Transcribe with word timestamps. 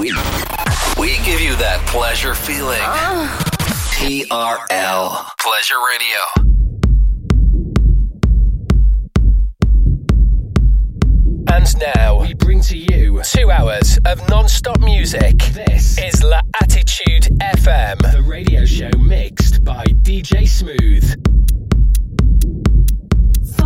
We, 0.00 0.12
we 0.98 1.18
give 1.26 1.42
you 1.42 1.54
that 1.56 1.84
pleasure 1.86 2.34
feeling. 2.34 2.80
TRL. 4.00 5.26
Pleasure 5.38 5.74
Radio. 5.90 6.20
And 11.52 11.78
now 11.78 12.18
we 12.18 12.32
bring 12.32 12.62
to 12.62 12.78
you 12.78 13.20
two 13.24 13.50
hours 13.50 13.98
of 14.06 14.26
non-stop 14.30 14.80
music. 14.80 15.36
This 15.52 15.98
is 15.98 16.24
La 16.24 16.40
Attitude 16.62 17.38
FM, 17.38 17.98
the 18.14 18.22
radio 18.22 18.64
show 18.64 18.88
mixed 18.96 19.62
by 19.64 19.84
DJ 19.84 20.48
Smooth. 20.48 21.59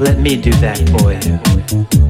Let 0.00 0.18
me 0.18 0.34
do 0.34 0.50
that 0.62 0.78
for 0.88 1.12
you. 1.12 2.09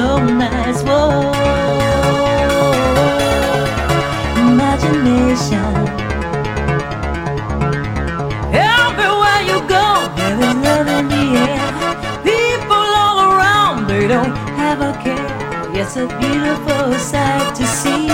so 0.00 0.16
nice. 0.44 0.80
Whoa, 0.88 1.32
imagination. 4.48 5.72
Everywhere 8.76 9.40
you 9.50 9.58
go, 9.76 9.86
there 10.18 10.38
is 10.46 10.54
love 10.66 10.88
in 10.98 11.04
the 11.14 11.24
air. 11.44 11.68
People 12.30 12.86
all 13.02 13.18
around, 13.30 13.76
they 13.90 14.04
don't 14.14 14.36
have 14.60 14.80
a 14.90 14.92
care. 15.04 15.30
It's 15.78 15.96
a 16.04 16.06
beautiful 16.20 16.86
sight 17.10 17.48
to 17.58 17.64
see. 17.80 18.06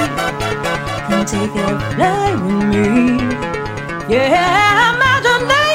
Come 1.07 1.25
take 1.35 1.55
a 1.67 1.71
flight 1.93 2.37
with 2.45 2.63
me. 2.73 2.89
Yeah, 4.13 4.95
imagination. 4.95 5.66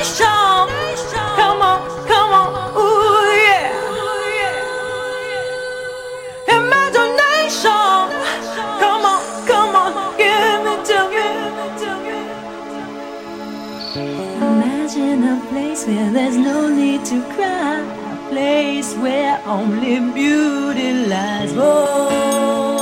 Where 15.85 16.11
there's 16.11 16.37
no 16.37 16.69
need 16.69 17.03
to 17.05 17.21
cry. 17.33 17.79
A 18.13 18.17
place 18.29 18.93
where 18.95 19.41
only 19.45 19.99
beauty 20.13 20.93
lies. 21.07 21.53
Oh, 21.55 22.81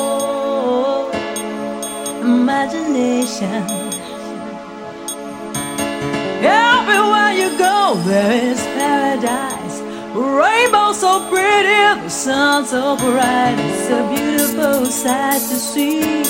imagination. 2.22 3.64
Everywhere 6.44 7.32
you 7.34 7.58
go, 7.58 7.96
there 8.06 8.32
is 8.32 8.60
paradise. 8.78 9.82
Rainbow 10.14 10.94
so 10.94 11.20
pretty, 11.30 12.02
the 12.04 12.10
sun 12.10 12.66
so 12.66 12.98
bright. 12.98 13.56
It's 13.60 13.90
a 13.90 14.02
beautiful 14.14 14.86
sight 14.86 15.42
to 15.50 15.56
see. 15.56 16.24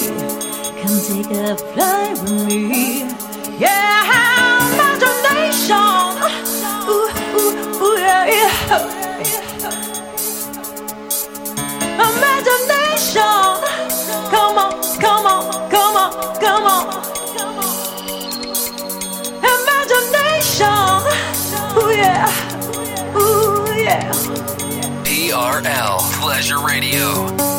Come 0.81 0.99
take 1.07 1.31
a 1.31 1.55
flight 1.55 2.17
with 2.21 2.45
me. 2.47 3.07
Yeah, 3.57 4.03
imagination. 4.73 6.08
Imagination. 11.99 13.23
Come 14.29 14.57
on, 14.57 14.71
come 14.99 15.25
on, 15.25 15.69
come 15.69 15.95
on, 15.97 16.11
come 16.39 16.65
on. 16.65 16.85
Imagination. 19.43 21.01
Ooh, 21.77 21.91
yeah. 21.95 23.17
Ooh, 23.17 23.73
yeah. 23.75 24.11
TRL 25.03 25.99
Pleasure 26.19 26.59
Radio. 26.59 27.58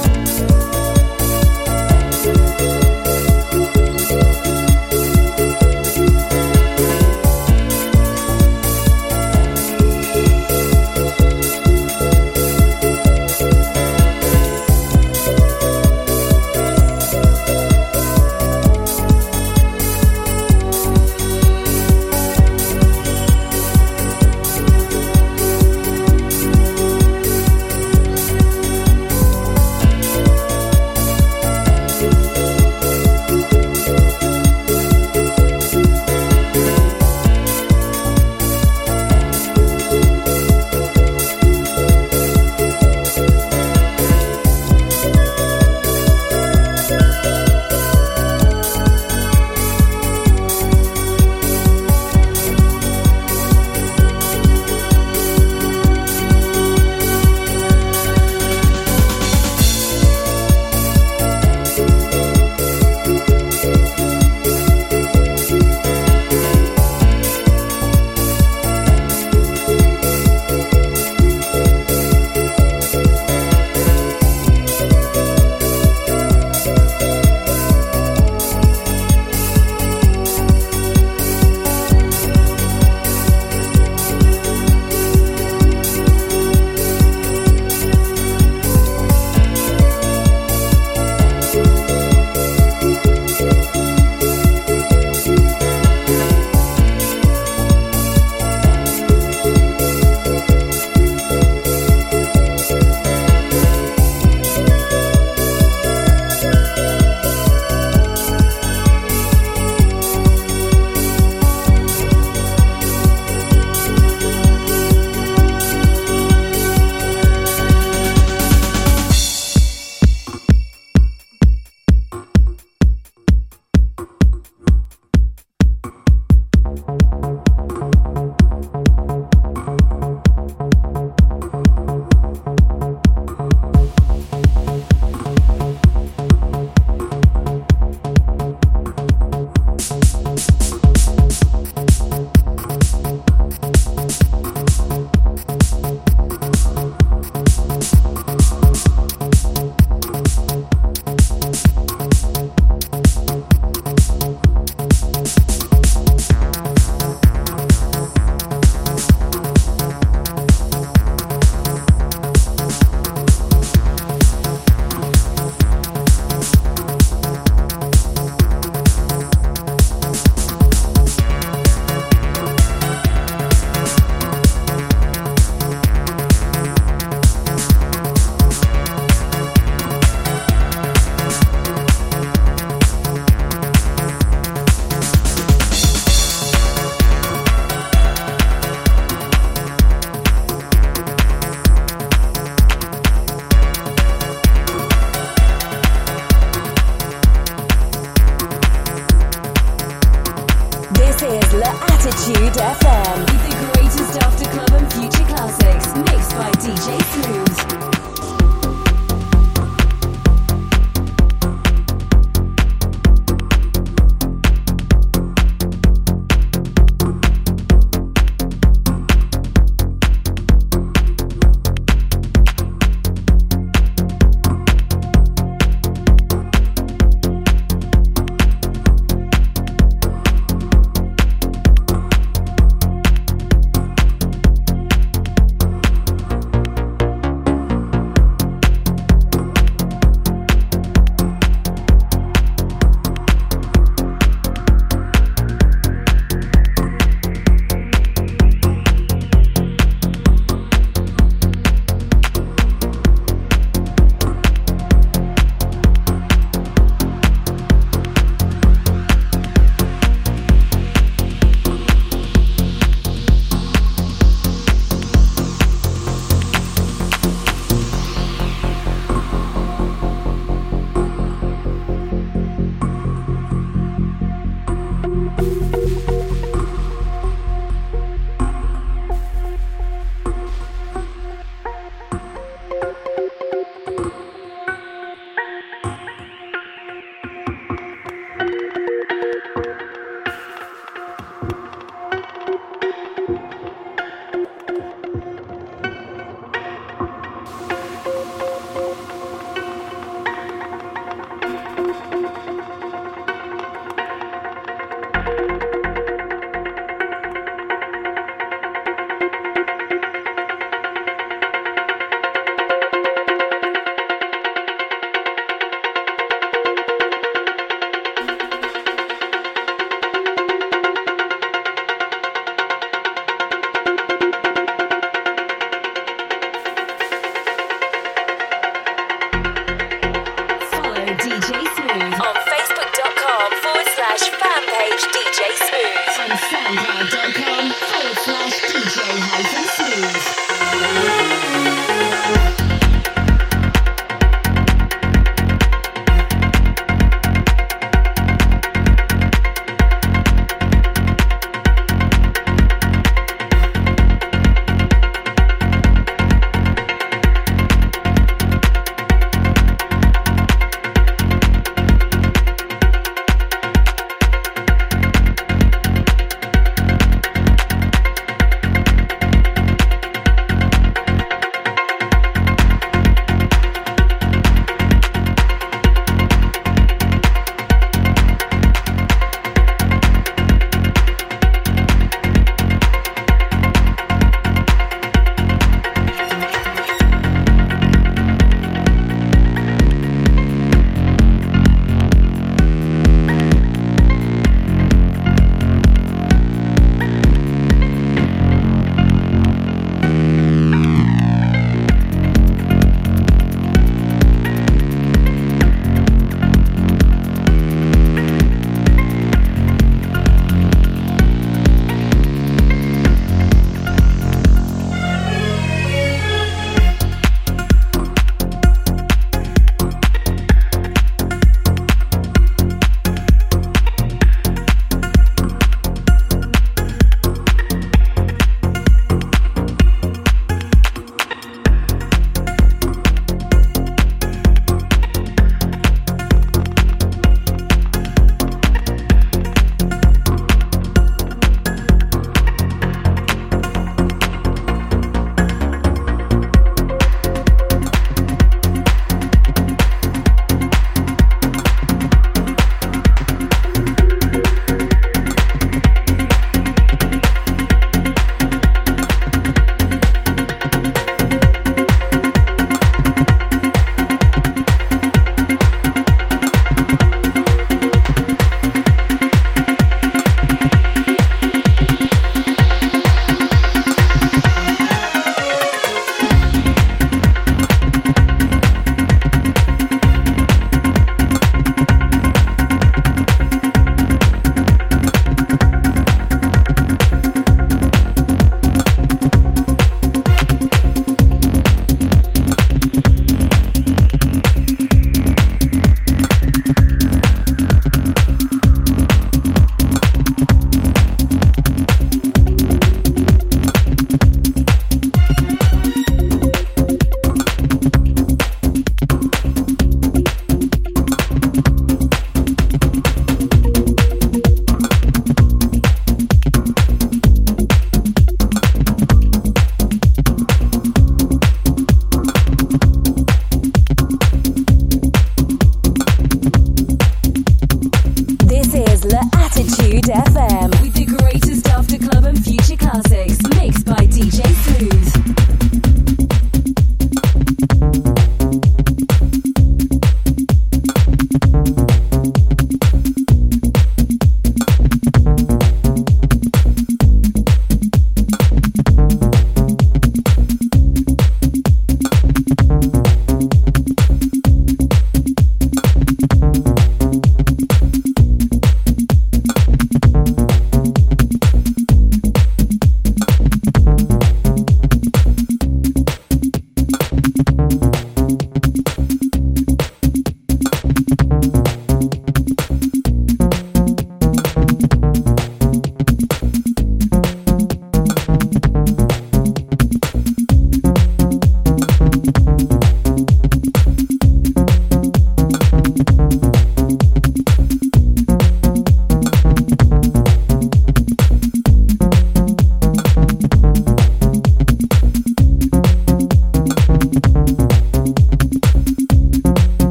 the 203.27 203.73
greatest 203.75 204.23
after 204.23 204.47
club 204.47 204.73
and 204.73 204.91
future 204.91 205.27
classics, 205.29 205.95
mixed 205.95 206.35
by 206.35 206.51
DJ 206.53 206.97
Smooth. 207.13 208.00